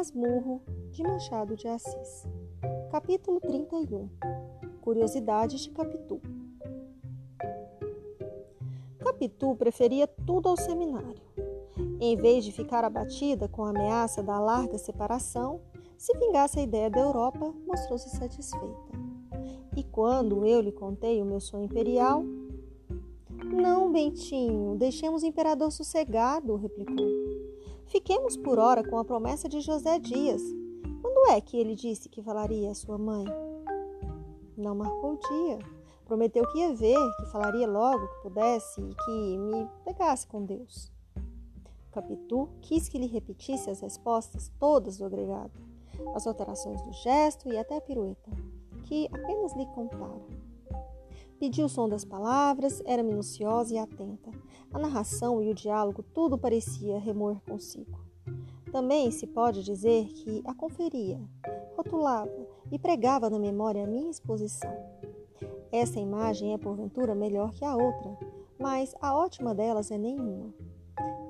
[0.00, 2.26] Casmurro de Machado de Assis.
[2.90, 4.08] Capítulo 31
[4.80, 6.22] Curiosidades de Capitu
[8.98, 11.20] Capitu preferia tudo ao seminário.
[12.00, 15.60] Em vez de ficar abatida com a ameaça da larga separação,
[15.98, 18.98] se vingasse a ideia da Europa, mostrou-se satisfeita.
[19.76, 22.24] E quando eu lhe contei o meu sonho imperial,
[23.52, 27.19] não, Bentinho, deixemos o imperador sossegado, replicou.
[27.90, 30.40] Fiquemos por hora com a promessa de José Dias.
[31.02, 33.24] Quando é que ele disse que falaria à sua mãe?
[34.56, 35.58] Não marcou o dia.
[36.04, 40.92] Prometeu que ia ver, que falaria logo que pudesse e que me pegasse com Deus.
[41.90, 45.50] Capitu quis que lhe repetisse as respostas todas do agregado,
[46.14, 48.30] as alterações do gesto e até a pirueta,
[48.84, 50.49] que apenas lhe contara.
[51.40, 54.30] Pediu o som das palavras, era minuciosa e atenta.
[54.70, 57.98] A narração e o diálogo tudo parecia remoer consigo.
[58.70, 61.18] Também se pode dizer que a conferia,
[61.74, 62.30] rotulava
[62.70, 64.70] e pregava na memória a minha exposição.
[65.72, 68.18] Essa imagem é porventura melhor que a outra,
[68.58, 70.52] mas a ótima delas é nenhuma.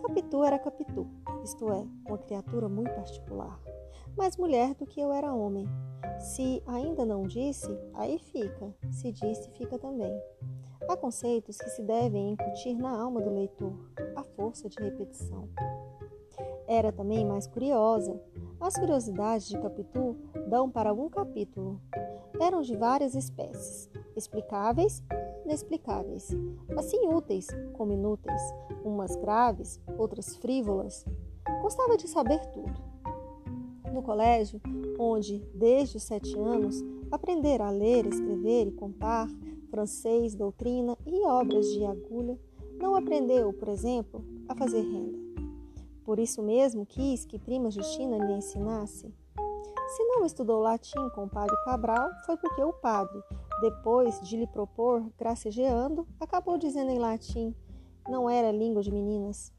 [0.02, 1.06] Capitu era Capitu,
[1.44, 3.60] isto é, uma criatura muito particular,
[4.20, 5.66] mais mulher do que eu era homem,
[6.18, 8.70] se ainda não disse, aí fica.
[8.90, 10.12] Se disse, fica também.
[10.86, 13.72] Há conceitos que se devem incutir na alma do leitor,
[14.14, 15.48] a força de repetição.
[16.68, 18.20] Era também mais curiosa.
[18.60, 20.14] As curiosidades de Capitu
[20.50, 21.80] dão para um capítulo.
[22.38, 25.02] Eram de várias espécies, explicáveis
[25.46, 26.28] inexplicáveis,
[26.76, 28.42] assim úteis como inúteis,
[28.84, 31.06] umas graves, outras frívolas.
[31.62, 32.90] Gostava de saber tudo
[33.92, 34.60] no colégio,
[34.98, 39.28] onde, desde os sete anos, aprendera a ler, escrever e contar,
[39.70, 42.38] francês, doutrina e obras de agulha,
[42.80, 45.18] não aprendeu, por exemplo, a fazer renda.
[46.04, 49.12] Por isso mesmo quis que prima Justina lhe ensinasse.
[49.96, 53.20] Se não estudou latim com o padre Cabral, foi porque o padre,
[53.60, 57.54] depois de lhe propor gracejeando, acabou dizendo em latim:
[58.08, 59.52] não era língua de meninas.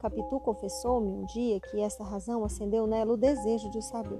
[0.00, 4.18] Capitu confessou-me um dia que esta razão acendeu nela o desejo de o saber.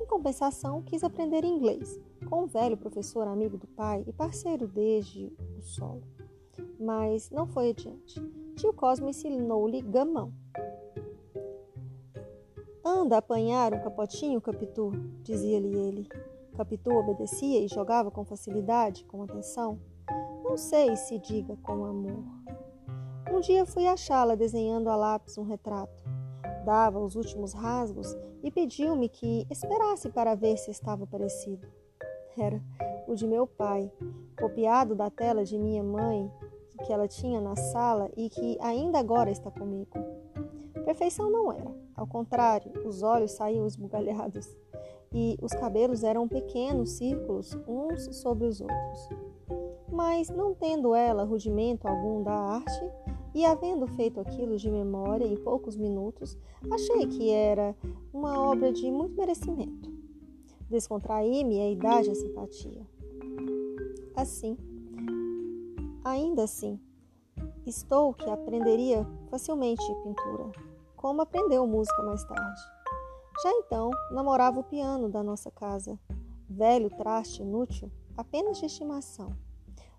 [0.00, 5.32] Em compensação, quis aprender inglês, com um velho professor amigo do pai e parceiro desde
[5.56, 6.02] o solo.
[6.80, 8.20] Mas não foi adiante.
[8.56, 10.32] Tio Cosme ensinou-lhe gamão.
[12.84, 14.90] Anda apanhar um capotinho, Capitu,
[15.22, 16.08] dizia-lhe ele.
[16.56, 19.78] Capitu obedecia e jogava com facilidade, com atenção.
[20.42, 22.24] Não sei se diga com amor.
[23.38, 26.02] Um dia fui achá-la desenhando a lápis um retrato.
[26.64, 31.64] Dava os últimos rasgos e pediu-me que esperasse para ver se estava parecido.
[32.36, 32.60] Era
[33.06, 33.92] o de meu pai,
[34.40, 36.28] copiado da tela de minha mãe,
[36.84, 39.96] que ela tinha na sala e que ainda agora está comigo.
[40.84, 44.48] Perfeição não era, ao contrário, os olhos saíam esbugalhados
[45.12, 49.08] e os cabelos eram pequenos círculos uns sobre os outros.
[49.92, 52.92] Mas, não tendo ela rudimento algum da arte,
[53.34, 56.36] e havendo feito aquilo de memória em poucos minutos,
[56.70, 57.76] achei que era
[58.12, 59.92] uma obra de muito merecimento.
[60.68, 62.86] Descontraí-me a idade e a simpatia.
[64.14, 64.56] Assim,
[66.04, 66.80] ainda assim,
[67.66, 70.50] estou que aprenderia facilmente pintura,
[70.96, 72.60] como aprendeu música mais tarde.
[73.42, 75.98] Já então, namorava o piano da nossa casa,
[76.48, 79.36] velho traste inútil, apenas de estimação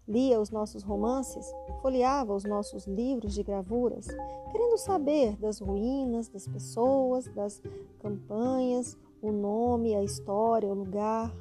[0.10, 1.46] lia os nossos romances,
[1.84, 4.08] folheava os nossos livros de gravuras,
[4.52, 7.62] querendo saber das ruínas, das pessoas, das
[8.00, 11.32] campanhas, o nome, a história, o lugar.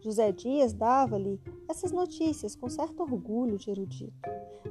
[0.00, 4.28] José Dias dava-lhe essas notícias com certo orgulho de erudito.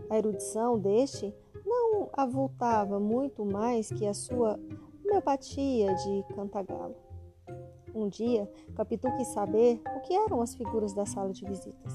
[0.09, 1.33] A erudição deste
[1.65, 4.59] não avultava muito mais que a sua
[5.03, 6.95] homeopatia de cantagalo.
[7.93, 11.93] Um dia, Capitu quis saber o que eram as figuras da sala de visitas.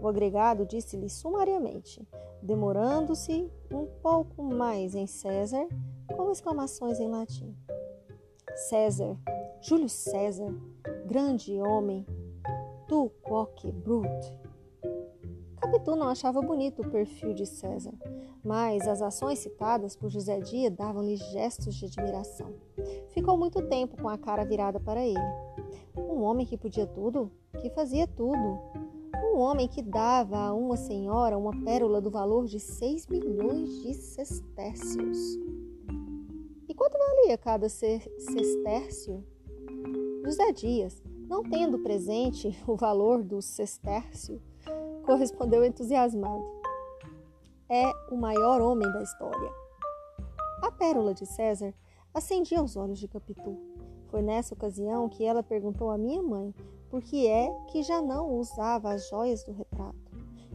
[0.00, 2.06] O agregado disse-lhe sumariamente,
[2.42, 5.66] demorando-se um pouco mais em César,
[6.16, 7.56] com exclamações em latim.
[8.54, 9.16] César,
[9.60, 10.52] Júlio César,
[11.06, 12.06] grande homem,
[12.88, 14.38] tu quoque brute.
[15.56, 17.94] Capitu não achava bonito o perfil de César,
[18.44, 22.52] mas as ações citadas por José Dia davam-lhe gestos de admiração.
[23.12, 25.18] Ficou muito tempo com a cara virada para ele.
[25.96, 27.30] Um homem que podia tudo,
[27.60, 28.58] que fazia tudo,
[29.32, 33.94] um homem que dava a uma senhora uma pérola do valor de 6 milhões de
[33.94, 35.18] sestércios.
[36.68, 39.24] E quanto valia cada sestércio?
[40.24, 44.40] José Dias, não tendo presente o valor do sestércio,
[45.04, 46.44] correspondeu entusiasmado.
[47.68, 49.50] É o maior homem da história.
[50.62, 51.74] A pérola de César
[52.14, 53.56] acendia os olhos de Capitu
[54.06, 56.54] Foi nessa ocasião que ela perguntou à minha mãe
[56.90, 60.12] por que é que já não usava as joias do retrato.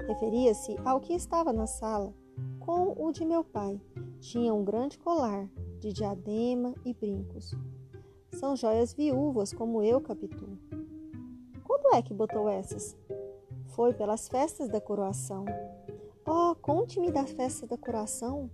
[0.07, 2.13] Referia-se ao que estava na sala,
[2.59, 3.81] com o de meu pai.
[4.19, 5.49] Tinha um grande colar
[5.79, 7.55] de diadema e brincos.
[8.33, 10.47] São joias viúvas, como eu, Capitu.
[11.63, 12.95] Quando é que botou essas?
[13.67, 15.45] Foi pelas festas da coroação.
[16.25, 18.49] Oh, conte-me da festa da coroação.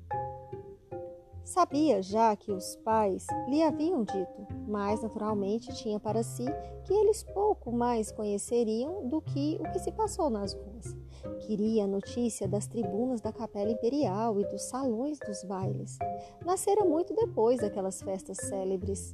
[1.44, 6.46] Sabia já que os pais lhe haviam dito, mas naturalmente tinha para si
[6.86, 10.96] que eles pouco mais conheceriam do que o que se passou nas ruas.
[11.42, 15.98] Queria a notícia das tribunas da Capela Imperial e dos salões dos bailes.
[16.46, 19.14] Nascera muito depois daquelas festas célebres.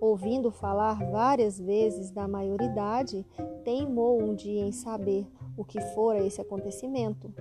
[0.00, 3.26] Ouvindo falar várias vezes da maioridade,
[3.64, 5.26] teimou um dia em saber
[5.56, 7.32] o que fora esse acontecimento.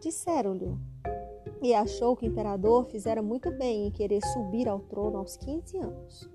[0.00, 0.76] Disseram-lhe
[1.62, 5.78] e achou que o imperador fizera muito bem em querer subir ao trono aos 15
[5.78, 6.30] anos.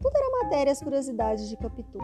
[0.00, 1.98] Tudo era matérias curiosidades de Capitu.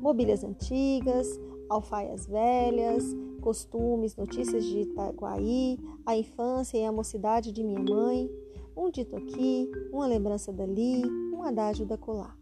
[0.00, 1.28] Mobílias antigas,
[1.68, 3.04] alfaias velhas,
[3.40, 8.30] costumes, notícias de Itaguaí, a infância e a mocidade de minha mãe,
[8.76, 11.02] um dito aqui, uma lembrança dali,
[11.32, 12.37] um adágio da colar.